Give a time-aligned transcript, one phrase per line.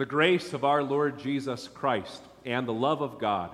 [0.00, 3.50] The grace of our Lord Jesus Christ and the love of God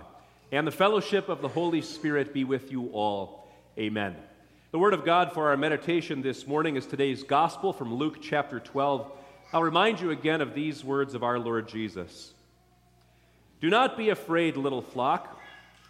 [0.52, 3.48] and the fellowship of the Holy Spirit be with you all.
[3.76, 4.14] Amen.
[4.70, 8.60] The word of God for our meditation this morning is today's gospel from Luke chapter
[8.60, 9.10] 12.
[9.52, 12.32] I'll remind you again of these words of our Lord Jesus
[13.60, 15.40] Do not be afraid, little flock,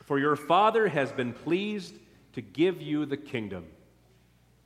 [0.06, 1.96] for your Father has been pleased
[2.32, 3.66] to give you the kingdom.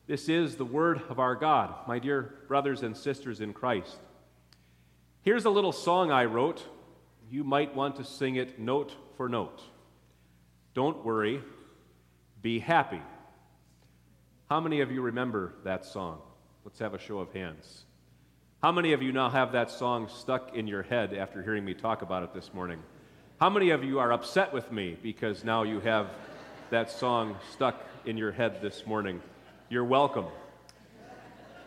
[0.07, 3.97] This is the word of our God, my dear brothers and sisters in Christ.
[5.23, 6.65] Here's a little song I wrote.
[7.31, 9.63] You might want to sing it note for note.
[10.73, 11.43] Don't worry,
[12.41, 13.03] be happy.
[14.49, 16.21] How many of you remember that song?
[16.65, 17.85] Let's have a show of hands.
[18.63, 21.75] How many of you now have that song stuck in your head after hearing me
[21.75, 22.83] talk about it this morning?
[23.39, 26.09] How many of you are upset with me because now you have
[26.71, 29.21] that song stuck in your head this morning?
[29.69, 30.27] You're welcome.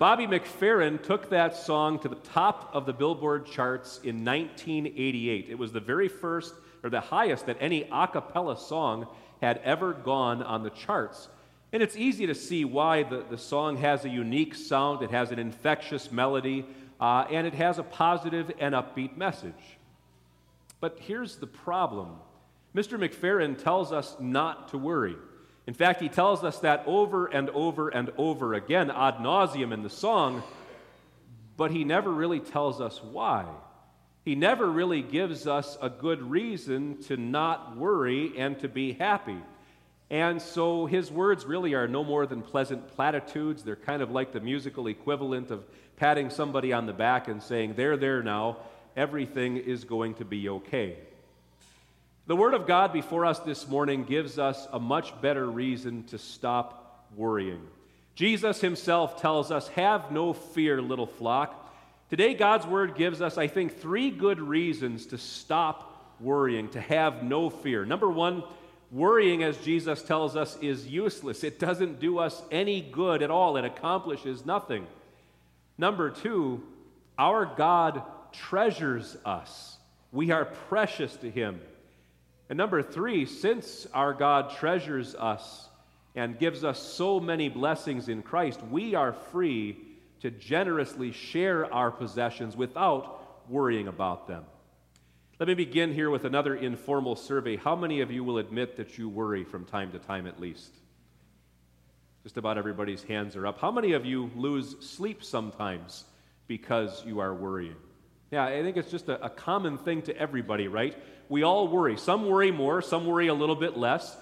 [0.04, 5.48] Bobby McFerrin took that song to the top of the Billboard charts in 1988.
[5.48, 9.08] It was the very first or the highest that any a cappella song
[9.40, 11.30] had ever gone on the charts.
[11.72, 15.32] And it's easy to see why the, the song has a unique sound, it has
[15.32, 16.66] an infectious melody,
[17.00, 19.78] uh, and it has a positive and upbeat message.
[20.82, 22.18] But here's the problem
[22.76, 23.00] Mr.
[23.00, 25.16] McFerrin tells us not to worry.
[25.66, 29.82] In fact, he tells us that over and over and over again, ad nauseum in
[29.82, 30.44] the song,
[31.56, 33.46] but he never really tells us why.
[34.26, 39.38] He never really gives us a good reason to not worry and to be happy.
[40.10, 43.64] And so his words really are no more than pleasant platitudes.
[43.64, 47.76] They're kind of like the musical equivalent of patting somebody on the back and saying,
[47.76, 48.58] There, there now,
[48.96, 50.98] everything is going to be okay.
[52.26, 56.18] The Word of God before us this morning gives us a much better reason to
[56.18, 57.62] stop worrying.
[58.16, 61.74] Jesus himself tells us, Have no fear, little flock.
[62.10, 67.24] Today, God's Word gives us, I think, three good reasons to stop worrying, to have
[67.24, 67.86] no fear.
[67.86, 68.44] Number one,
[68.90, 71.44] worrying, as Jesus tells us, is useless.
[71.44, 74.88] It doesn't do us any good at all, it accomplishes nothing.
[75.78, 76.64] Number two,
[77.20, 78.02] our God
[78.32, 79.78] treasures us,
[80.14, 81.60] we are precious to Him.
[82.54, 85.68] And number three, since our God treasures us
[86.14, 89.76] and gives us so many blessings in Christ, we are free
[90.22, 94.44] to generously share our possessions without worrying about them.
[95.40, 97.56] Let me begin here with another informal survey.
[97.56, 100.76] How many of you will admit that you worry from time to time at least?
[102.22, 103.60] Just about everybody's hands are up.
[103.60, 106.04] How many of you lose sleep sometimes
[106.46, 107.78] because you are worrying?
[108.30, 110.96] Yeah, I think it's just a, a common thing to everybody, right?
[111.34, 111.98] We all worry.
[111.98, 114.16] Some worry more, some worry a little bit less,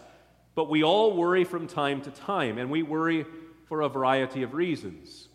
[0.56, 3.26] but we all worry from time to time, and we worry
[3.68, 5.28] for a variety of reasons.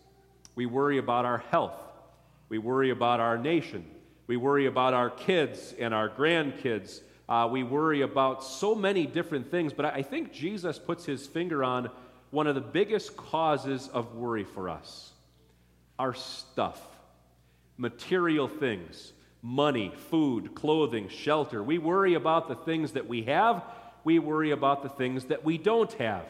[0.55, 1.79] We worry about our health,
[2.49, 3.85] we worry about our nation,
[4.25, 7.01] we worry about our kids and our grandkids.
[7.29, 11.63] Uh, we worry about so many different things, but I think Jesus puts his finger
[11.63, 11.91] on
[12.31, 15.11] one of the biggest causes of worry for us
[15.99, 16.81] our stuff
[17.77, 21.63] material things money, food, clothing, shelter.
[21.63, 23.63] We worry about the things that we have,
[24.03, 26.25] we worry about the things that we don't have.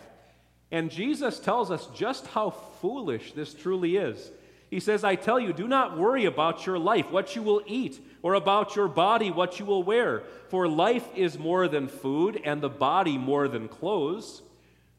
[0.72, 4.31] And Jesus tells us just how foolish this truly is.
[4.69, 8.00] He says, I tell you, do not worry about your life, what you will eat,
[8.22, 10.24] or about your body, what you will wear.
[10.50, 14.41] For life is more than food, and the body more than clothes.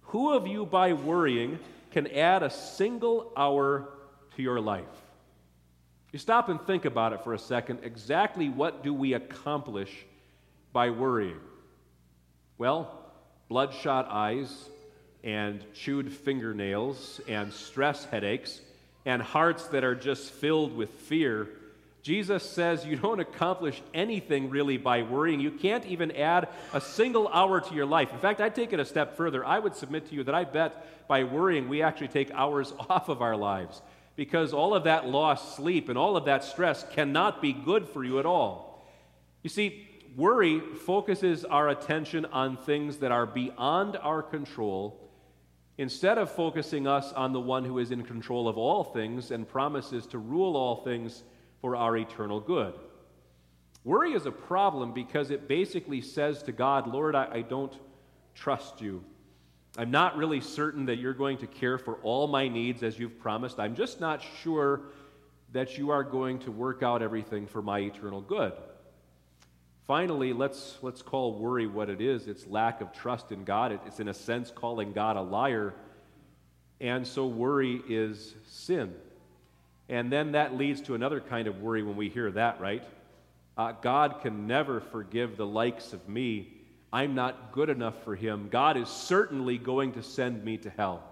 [0.02, 1.58] Who of you, by worrying,
[1.90, 3.88] can add a single hour
[4.36, 4.86] to your life?
[6.12, 7.80] You stop and think about it for a second.
[7.82, 10.06] Exactly what do we accomplish
[10.72, 11.40] by worrying?
[12.56, 12.98] Well,
[13.48, 14.70] bloodshot eyes
[15.22, 18.60] and chewed fingernails and stress headaches
[19.04, 21.48] and hearts that are just filled with fear.
[22.02, 25.40] Jesus says you don't accomplish anything really by worrying.
[25.40, 28.12] You can't even add a single hour to your life.
[28.14, 29.44] In fact, I'd take it a step further.
[29.44, 33.10] I would submit to you that I bet by worrying we actually take hours off
[33.10, 33.82] of our lives
[34.18, 38.02] because all of that lost sleep and all of that stress cannot be good for
[38.02, 38.84] you at all.
[39.44, 39.86] You see,
[40.16, 45.08] worry focuses our attention on things that are beyond our control
[45.78, 49.48] instead of focusing us on the one who is in control of all things and
[49.48, 51.22] promises to rule all things
[51.60, 52.74] for our eternal good.
[53.84, 57.72] Worry is a problem because it basically says to God, Lord, I, I don't
[58.34, 59.04] trust you.
[59.78, 63.20] I'm not really certain that you're going to care for all my needs as you've
[63.20, 63.60] promised.
[63.60, 64.80] I'm just not sure
[65.52, 68.52] that you are going to work out everything for my eternal good.
[69.86, 73.78] Finally, let's, let's call worry what it is it's lack of trust in God.
[73.86, 75.74] It's, in a sense, calling God a liar.
[76.80, 78.92] And so, worry is sin.
[79.88, 82.82] And then that leads to another kind of worry when we hear that, right?
[83.56, 86.57] Uh, God can never forgive the likes of me.
[86.92, 88.48] I'm not good enough for him.
[88.50, 91.02] God is certainly going to send me to hell.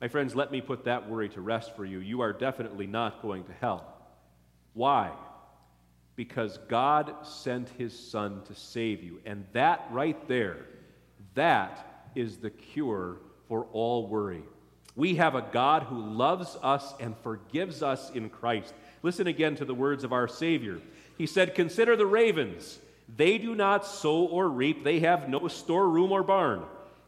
[0.00, 2.00] My friends, let me put that worry to rest for you.
[2.00, 3.86] You are definitely not going to hell.
[4.74, 5.12] Why?
[6.16, 9.20] Because God sent his Son to save you.
[9.24, 10.66] And that right there,
[11.34, 13.18] that is the cure
[13.48, 14.42] for all worry.
[14.94, 18.74] We have a God who loves us and forgives us in Christ.
[19.02, 20.80] Listen again to the words of our Savior.
[21.16, 22.78] He said, Consider the ravens.
[23.16, 26.62] They do not sow or reap, they have no storeroom or barn,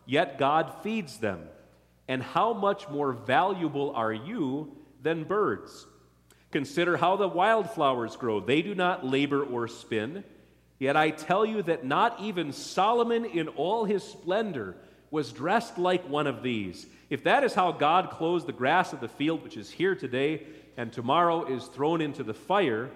[0.06, 1.48] yet God feeds them.
[2.06, 5.86] And how much more valuable are you than birds?
[6.50, 8.40] Consider how the wildflowers grow.
[8.40, 10.22] They do not labor or spin.
[10.78, 14.76] Yet I tell you that not even Solomon in all his splendor
[15.10, 16.86] was dressed like one of these.
[17.08, 20.42] If that is how God clothes the grass of the field, which is here today
[20.76, 22.90] and tomorrow is thrown into the fire,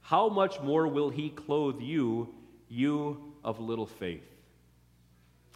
[0.00, 2.34] how much more will he clothe you,
[2.68, 4.24] you of little faith?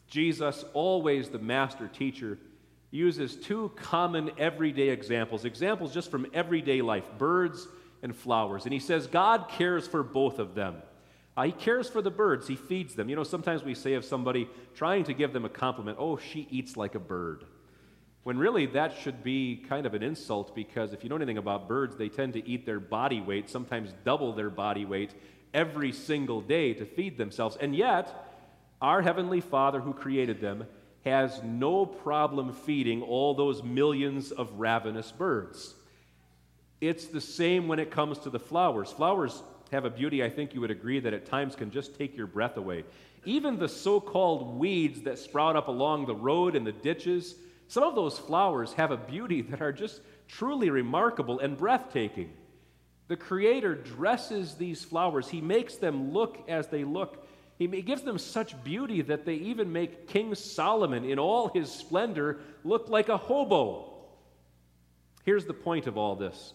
[0.09, 2.39] Jesus, always the master teacher,
[2.91, 7.67] uses two common everyday examples, examples just from everyday life birds
[8.03, 8.65] and flowers.
[8.65, 10.83] And he says God cares for both of them.
[11.35, 13.09] Uh, he cares for the birds, he feeds them.
[13.09, 16.47] You know, sometimes we say of somebody trying to give them a compliment, oh, she
[16.51, 17.45] eats like a bird.
[18.23, 21.69] When really that should be kind of an insult because if you know anything about
[21.69, 25.15] birds, they tend to eat their body weight, sometimes double their body weight,
[25.55, 27.57] every single day to feed themselves.
[27.61, 28.13] And yet,
[28.81, 30.67] our Heavenly Father who created them
[31.05, 35.75] has no problem feeding all those millions of ravenous birds.
[36.81, 38.91] It's the same when it comes to the flowers.
[38.91, 42.17] Flowers have a beauty, I think you would agree, that at times can just take
[42.17, 42.85] your breath away.
[43.25, 47.37] Even the so called weeds that sprout up along the road and the ditches
[47.73, 52.31] some of those flowers have a beauty that are just truly remarkable and breathtaking.
[53.13, 57.29] The Creator dresses these flowers, He makes them look as they look.
[57.59, 62.41] He gives them such beauty that they even make King Solomon, in all his splendor,
[62.65, 63.93] look like a hobo.
[65.27, 66.55] Here's the point of all this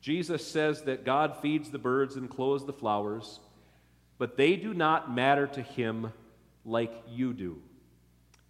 [0.00, 3.38] Jesus says that God feeds the birds and clothes the flowers,
[4.18, 6.12] but they do not matter to Him
[6.64, 7.62] like you do,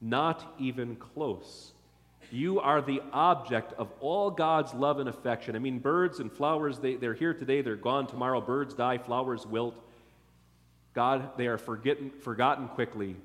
[0.00, 1.72] not even close.
[2.32, 5.54] You are the object of all God's love and affection.
[5.54, 8.40] I mean, birds and flowers, they, they're here today, they're gone tomorrow.
[8.40, 9.74] Birds die, flowers wilt.
[10.94, 13.16] God, they are forgotten, forgotten quickly,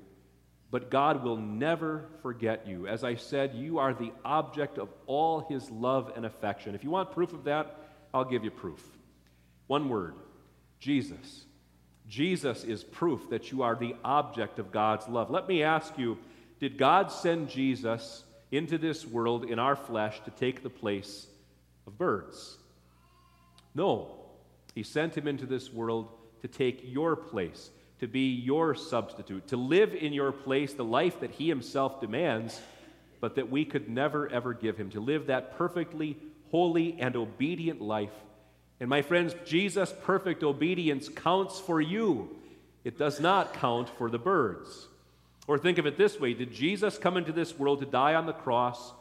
[0.70, 2.86] but God will never forget you.
[2.86, 6.74] As I said, you are the object of all his love and affection.
[6.74, 7.76] If you want proof of that,
[8.12, 8.82] I'll give you proof.
[9.68, 10.14] One word
[10.80, 11.44] Jesus.
[12.08, 15.30] Jesus is proof that you are the object of God's love.
[15.30, 16.18] Let me ask you
[16.60, 18.24] did God send Jesus?
[18.50, 21.26] Into this world in our flesh to take the place
[21.86, 22.56] of birds.
[23.74, 24.14] No,
[24.74, 26.08] he sent him into this world
[26.42, 31.20] to take your place, to be your substitute, to live in your place the life
[31.20, 32.60] that he himself demands,
[33.20, 36.16] but that we could never, ever give him, to live that perfectly
[36.50, 38.12] holy and obedient life.
[38.80, 42.36] And my friends, Jesus' perfect obedience counts for you.
[42.84, 44.86] It does not count for the birds.
[45.48, 48.26] Or think of it this way Did Jesus come into this world to die on
[48.26, 48.92] the cross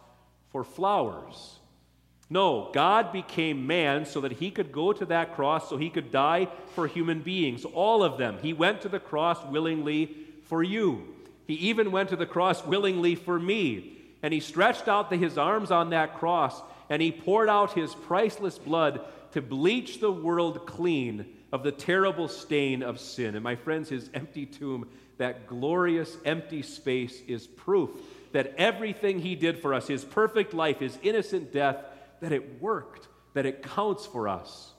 [0.49, 1.59] for flowers?
[2.29, 6.11] No, God became man so that he could go to that cross, so he could
[6.11, 8.37] die for human beings, all of them.
[8.41, 11.07] He went to the cross willingly for you.
[11.45, 13.93] He even went to the cross willingly for me.
[14.21, 17.93] And he stretched out the, his arms on that cross and he poured out his
[17.93, 19.01] priceless blood
[19.31, 23.35] to bleach the world clean of the terrible stain of sin.
[23.35, 27.89] And my friends, his empty tomb that glorious empty space is proof
[28.31, 31.77] that everything he did for us, his perfect life, his innocent death,
[32.21, 34.71] that it worked, that it counts for us.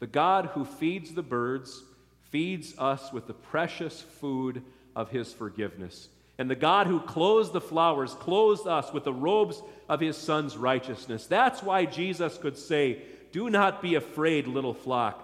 [0.00, 1.82] The God who feeds the birds
[2.30, 4.62] feeds us with the precious food
[4.96, 6.08] of his forgiveness.
[6.36, 10.56] And the God who clothes the flowers clothes us with the robes of his son's
[10.56, 11.26] righteousness.
[11.26, 15.22] That's why Jesus could say, Do not be afraid, little flock,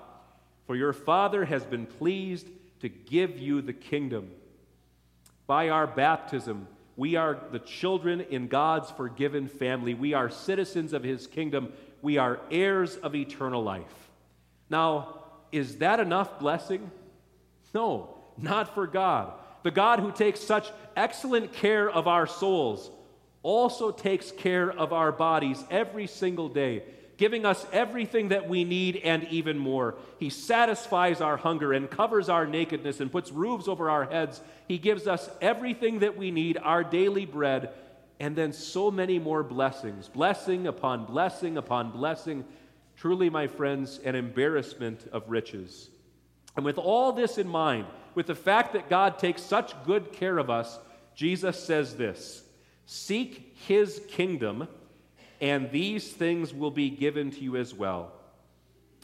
[0.67, 2.47] for your Father has been pleased
[2.81, 4.31] to give you the kingdom.
[5.47, 9.95] By our baptism, we are the children in God's forgiven family.
[9.95, 11.73] We are citizens of his kingdom.
[12.03, 14.11] We are heirs of eternal life.
[14.69, 15.21] Now,
[15.53, 16.91] is that enough blessing?
[17.75, 19.33] No, not for God.
[19.63, 22.91] The God who takes such excellent care of our souls
[23.43, 26.83] also takes care of our bodies every single day
[27.21, 29.95] giving us everything that we need and even more.
[30.19, 34.41] He satisfies our hunger and covers our nakedness and puts roofs over our heads.
[34.67, 37.75] He gives us everything that we need, our daily bread,
[38.21, 42.43] and then so many more blessings blessing upon blessing upon blessing.
[42.97, 45.91] Truly, my friends, an embarrassment of riches.
[46.57, 47.85] And with all this in mind,
[48.15, 50.79] with the fact that God takes such good care of us,
[51.15, 52.45] Jesus says this
[52.87, 54.69] Seek his kingdom,
[55.41, 58.13] and these things will be given to you as well.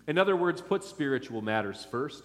[0.07, 2.25] In other words, put spiritual matters first.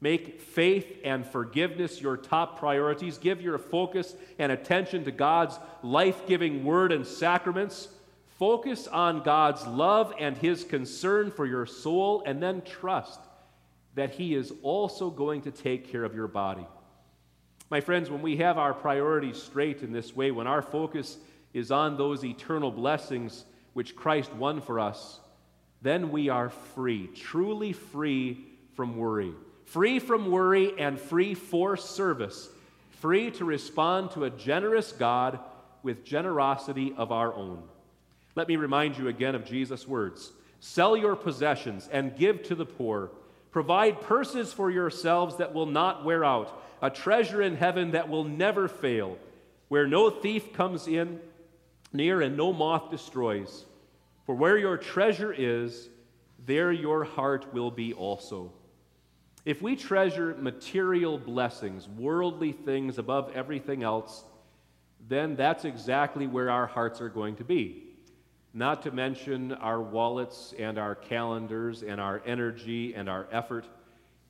[0.00, 3.18] Make faith and forgiveness your top priorities.
[3.18, 7.88] Give your focus and attention to God's life giving word and sacraments.
[8.38, 13.20] Focus on God's love and his concern for your soul, and then trust
[13.94, 16.66] that he is also going to take care of your body.
[17.68, 21.18] My friends, when we have our priorities straight in this way, when our focus
[21.52, 25.20] is on those eternal blessings which Christ won for us,
[25.82, 29.32] then we are free, truly free from worry.
[29.64, 32.48] Free from worry and free for service.
[33.00, 35.38] Free to respond to a generous God
[35.82, 37.62] with generosity of our own.
[38.34, 42.66] Let me remind you again of Jesus' words Sell your possessions and give to the
[42.66, 43.10] poor.
[43.50, 48.24] Provide purses for yourselves that will not wear out, a treasure in heaven that will
[48.24, 49.16] never fail,
[49.68, 51.18] where no thief comes in
[51.92, 53.64] near and no moth destroys.
[54.26, 55.88] For where your treasure is,
[56.46, 58.52] there your heart will be also.
[59.44, 64.24] If we treasure material blessings, worldly things above everything else,
[65.08, 67.84] then that's exactly where our hearts are going to be.
[68.52, 73.66] Not to mention our wallets and our calendars and our energy and our effort.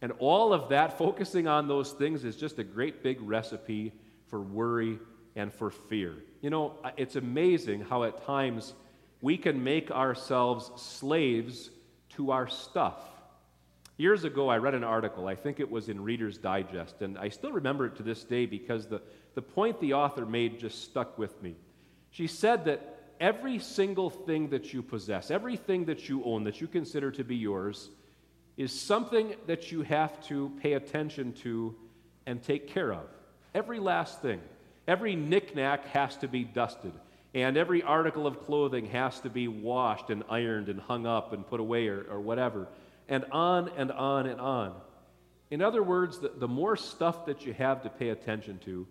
[0.02, 3.93] And all of that, focusing on those things, is just a great big recipe
[4.29, 4.99] for worry
[5.37, 6.14] and for fear.
[6.40, 8.75] You know, it's amazing how at times
[9.20, 11.70] we can make ourselves slaves
[12.10, 12.96] to our stuff.
[13.96, 17.28] Years ago, I read an article, I think it was in Reader's Digest, and I
[17.28, 19.02] still remember it to this day because the,
[19.34, 21.54] the point the author made just stuck with me.
[22.10, 26.66] She said that every single thing that you possess, everything that you own, that you
[26.66, 27.90] consider to be yours,
[28.56, 31.75] is something that you have to pay attention to
[32.26, 33.04] and take care of.
[33.54, 34.40] Every last thing.
[34.90, 36.90] Every knickknack has to be dusted,
[37.32, 41.47] and every article of clothing has to be washed and ironed and hung up and
[41.47, 42.66] put away or, or whatever,
[43.09, 44.75] and on and on and on.
[45.49, 48.85] In other words, the, the more stuff that you have to pay attention to,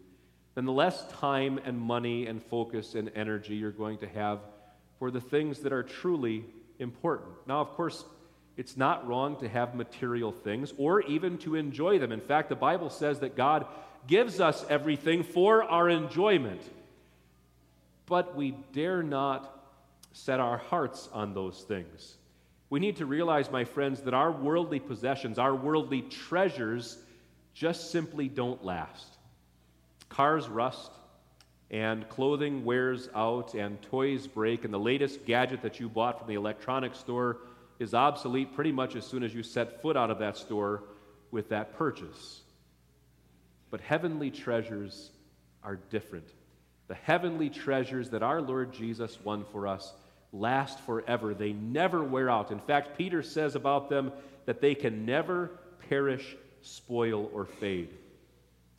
[0.56, 4.40] then the less time and money and focus and energy you're going to have
[5.00, 6.46] for the things that are truly
[6.80, 7.32] important.
[7.46, 8.06] Now, of course,
[8.56, 12.14] it's not wrong to have material things or even to enjoy them.
[12.14, 13.66] In fact, the Bible says that God
[14.08, 16.62] gives us everything for our enjoyment.
[18.06, 19.56] But we dare not
[20.14, 22.16] set our hearts on those things.
[22.70, 26.98] We need to realize, my friends, that our worldly possessions, our worldly treasures,
[27.54, 29.18] just simply don't last.
[30.08, 30.92] Cars rust,
[31.72, 36.28] and clothing wears out, and toys break, and the latest gadget that you bought from
[36.28, 37.38] the electronics store
[37.80, 40.84] is obsolete pretty much as soon as you set foot out of that store
[41.32, 42.42] with that purchase.
[43.72, 45.12] But heavenly treasures
[45.64, 46.28] are different.
[46.88, 49.94] The heavenly treasures that our Lord Jesus won for us
[50.32, 51.34] last forever.
[51.34, 52.52] They never wear out.
[52.52, 54.12] In fact, Peter says about them
[54.46, 55.52] that they can never
[55.90, 57.90] perish, spoil, or fade.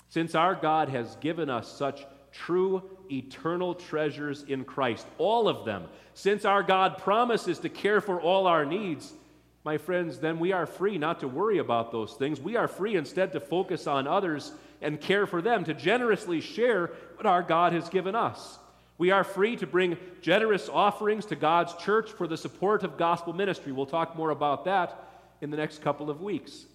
[0.09, 5.85] Since our God has given us such true eternal treasures in Christ, all of them,
[6.15, 9.13] since our God promises to care for all our needs,
[9.63, 12.41] my friends, then we are free not to worry about those things.
[12.41, 16.91] We are free instead to focus on others and care for them, to generously share
[17.17, 18.59] what our God has given us.
[18.99, 23.33] We are free to bring generous offerings to God's church for the support of gospel
[23.33, 23.73] ministry.
[23.73, 25.09] We'll talk more about that
[25.41, 26.67] in the next couple of weeks.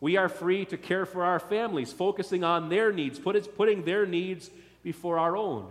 [0.00, 4.50] We are free to care for our families, focusing on their needs, putting their needs
[4.82, 5.66] before our own.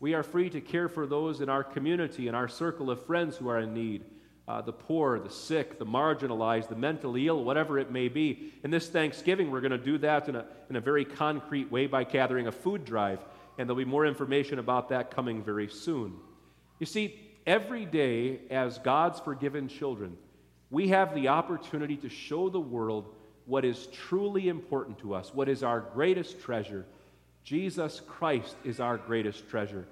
[0.00, 3.36] We are free to care for those in our community and our circle of friends
[3.36, 4.04] who are in need
[4.46, 8.52] uh, the poor, the sick, the marginalized, the mentally ill, whatever it may be.
[8.62, 11.86] In this Thanksgiving, we're going to do that in a, in a very concrete way
[11.86, 13.20] by gathering a food drive,
[13.56, 16.14] and there'll be more information about that coming very soon.
[16.78, 20.16] You see, every day, as God's forgiven children,
[20.70, 23.14] we have the opportunity to show the world
[23.46, 26.84] what is truly important to us, what is our greatest treasure.
[27.44, 29.86] Jesus Christ is our greatest treasure.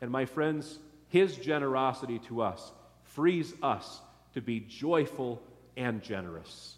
[0.00, 2.72] And my friends, his generosity to us
[3.14, 4.00] frees us
[4.34, 5.40] to be joyful
[5.76, 6.76] and generous.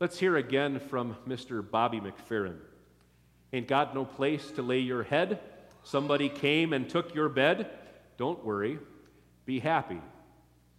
[0.00, 1.68] Let's hear again from Mr.
[1.68, 2.56] Bobby McFerrin.
[3.52, 5.38] Ain't got no place to lay your head.
[5.84, 7.70] Somebody came and took your bed.
[8.16, 8.78] Don't worry,
[9.44, 10.00] be happy.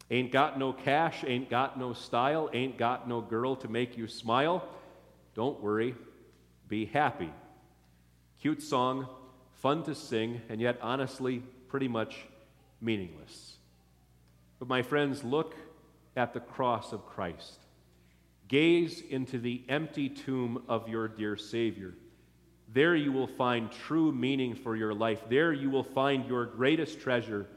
[0.09, 4.07] Ain't got no cash, ain't got no style, ain't got no girl to make you
[4.07, 4.67] smile.
[5.33, 5.95] Don't worry,
[6.67, 7.31] be happy.
[8.41, 9.07] Cute song,
[9.55, 12.15] fun to sing, and yet honestly pretty much
[12.81, 13.57] meaningless.
[14.59, 15.55] But my friends, look
[16.15, 17.59] at the cross of Christ.
[18.47, 21.93] Gaze into the empty tomb of your dear Savior.
[22.73, 25.21] There you will find true meaning for your life.
[25.29, 27.47] There you will find your greatest treasure.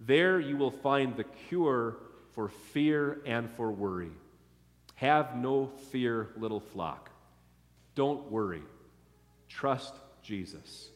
[0.00, 1.96] There you will find the cure
[2.34, 4.10] for fear and for worry.
[4.96, 7.10] Have no fear, little flock.
[7.94, 8.62] Don't worry.
[9.48, 10.90] Trust Jesus.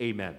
[0.00, 0.36] Amen.